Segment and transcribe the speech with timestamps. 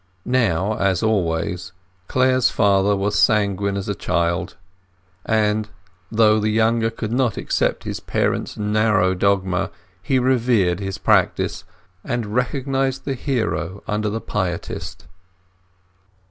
[0.25, 1.73] Now, as always,
[2.07, 4.57] Clare's father was sanguine as a child;
[5.27, 5.69] and
[6.11, 9.69] though the younger could not accept his parent's narrow dogma,
[10.01, 11.65] he revered his practice
[12.03, 15.05] and recognized the hero under the pietist.